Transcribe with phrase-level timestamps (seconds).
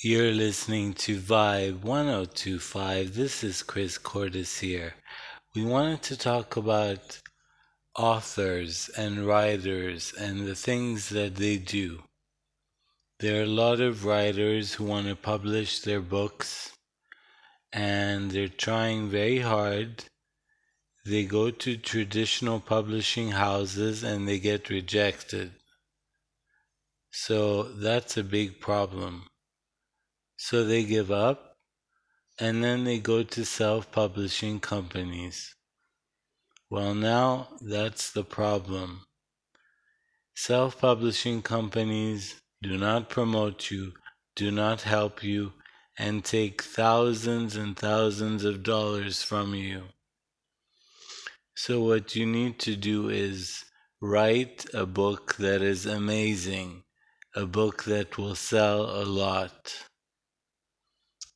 [0.00, 3.16] You're listening to Vibe 1025.
[3.16, 4.94] This is Kris Kourtis here.
[5.56, 7.20] We wanted to talk about
[7.96, 12.04] authors and writers and the things that they do.
[13.18, 16.70] There are a lot of writers who want to publish their books
[17.72, 20.04] and they're trying very hard.
[21.06, 25.54] They go to traditional publishing houses and they get rejected.
[27.10, 29.24] So that's a big problem.
[30.40, 31.56] So they give up
[32.38, 35.56] and then they go to self publishing companies.
[36.70, 39.06] Well, now that's the problem.
[40.36, 43.94] Self publishing companies do not promote you,
[44.36, 45.54] do not help you,
[45.98, 49.82] and take thousands and thousands of dollars from you.
[51.56, 53.64] So, what you need to do is
[54.00, 56.84] write a book that is amazing,
[57.34, 59.74] a book that will sell a lot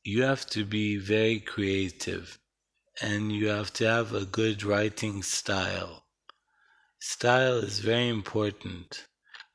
[0.05, 2.39] you have to be very creative
[3.01, 6.05] and you have to have a good writing style.
[7.01, 9.07] Style is very important.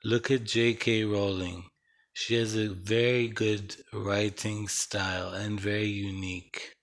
[0.05, 1.03] Look at J.K.
[1.03, 1.65] Rowling.
[2.13, 6.75] She has a very good writing style and very unique.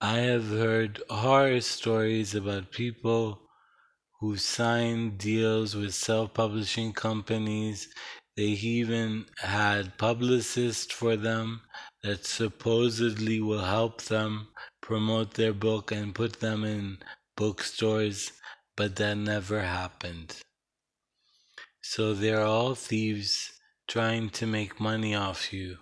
[0.00, 3.40] I have heard horror stories about people
[4.20, 7.88] who signed deals with self publishing companies.
[8.36, 11.62] They even had publicists for them
[12.02, 14.48] that supposedly will help them
[14.80, 16.98] promote their book and put them in
[17.36, 18.32] bookstores,
[18.76, 20.36] but that never happened.
[21.82, 23.52] So they're all thieves
[23.88, 25.78] trying to make money off you.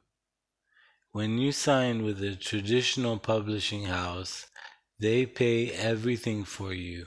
[1.13, 4.47] When you sign with a traditional publishing house,
[4.99, 7.07] they pay everything for you.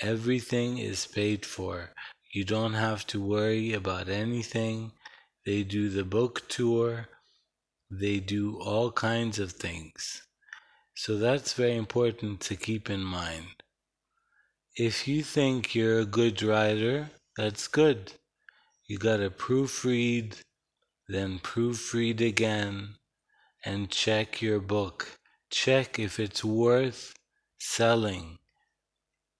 [0.00, 1.92] Everything is paid for.
[2.32, 4.92] You don't have to worry about anything.
[5.44, 7.08] They do the book tour
[7.90, 10.22] they do all kinds of things.
[10.94, 13.62] So that's very important to keep in mind.
[14.76, 18.12] If you think you're a good writer, that's good.
[18.86, 20.40] You gotta proofread,
[21.08, 22.96] then proofread again,
[23.64, 25.18] and check your book.
[25.50, 27.14] Check if it's worth
[27.58, 28.38] selling,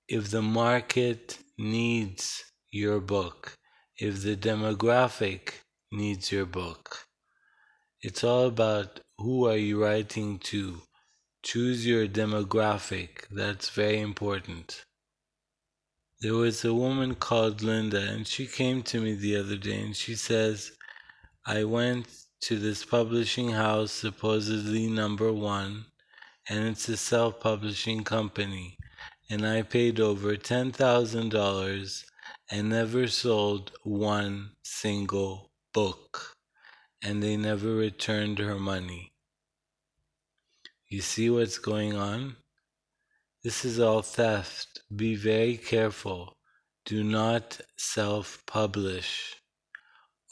[0.08, 3.54] if the market needs your book,
[3.96, 5.54] if the demographic
[5.92, 7.07] needs your book.
[8.00, 10.82] It's all about who are you writing to.
[11.42, 13.26] Choose your demographic.
[13.28, 14.84] That's very important.
[16.20, 19.96] There was a woman called Linda, and she came to me the other day and
[19.96, 20.70] she says,
[21.44, 22.06] I went
[22.42, 25.86] to this publishing house, supposedly number one,
[26.48, 28.78] and it's a self publishing company,
[29.28, 32.04] and I paid over $10,000
[32.48, 36.37] and never sold one single book
[37.02, 39.12] and they never returned her money.
[40.88, 42.36] You see what's going on?
[43.44, 44.80] This is all theft.
[44.94, 46.36] Be very careful.
[46.84, 49.36] Do not self publish.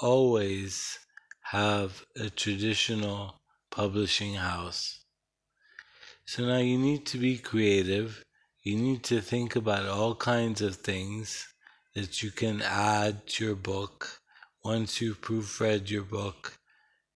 [0.00, 0.99] Always
[1.50, 3.41] have a traditional
[3.71, 5.05] publishing house.
[6.25, 8.25] So now you need to be creative.
[8.65, 11.47] You need to think about all kinds of things
[11.94, 14.21] that you can add to your book
[14.66, 16.59] once you've proofread your book,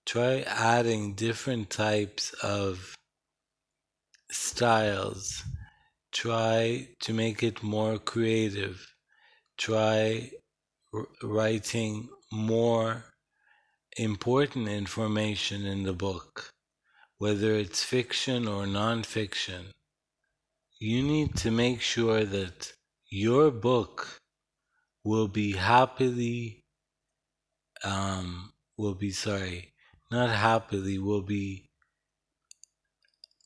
[0.06, 2.94] try adding different types of
[4.30, 5.42] styles.
[6.12, 8.94] Try to make it more creative.
[9.58, 10.30] Try
[10.94, 13.06] r- writing more
[13.96, 16.50] important information in the book,
[17.18, 19.62] whether it's fiction or nonfiction.
[20.78, 22.72] You need to make sure that
[23.10, 24.20] your book
[25.02, 26.60] will be happily
[27.84, 29.72] um, will be sorry,
[30.10, 31.70] not happily, will be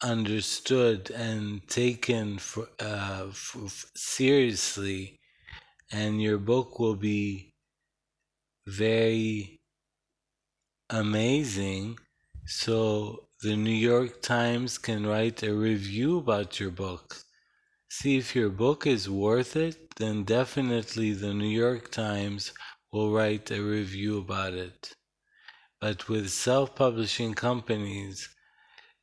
[0.02, 5.20] understood and taken for, uh, for, seriously,
[5.90, 7.54] and your book will be
[8.66, 9.60] very
[10.90, 11.98] amazing.
[12.46, 17.16] So the New York Times can write a review about your book.
[17.88, 22.52] See if your book is worth it, then definitely the New York Times
[22.94, 24.94] will write a review about it.
[25.80, 28.28] But with self publishing companies,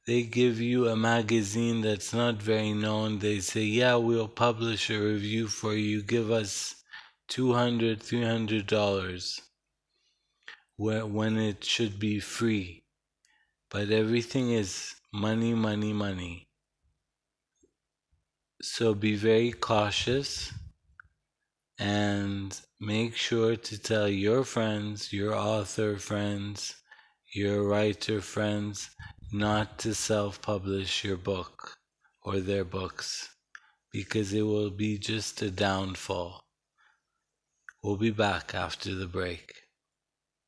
[0.07, 3.19] they give you a magazine that's not very known.
[3.19, 6.01] They say, Yeah, we'll publish a review for you.
[6.03, 6.81] Give us
[7.31, 9.41] $200, $300
[10.77, 12.85] when it should be free.
[13.69, 16.47] But everything is money, money, money.
[18.61, 20.53] So be very cautious
[21.81, 26.75] and make sure to tell your friends, your author friends,
[27.33, 28.91] your writer friends
[29.33, 31.75] not to self publish your book
[32.23, 33.35] or their books
[33.91, 36.43] because it will be just a downfall.
[37.81, 39.60] We'll be back after the break.